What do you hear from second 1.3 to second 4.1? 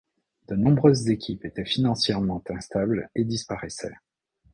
étaient financièrement instables et disparaissaient.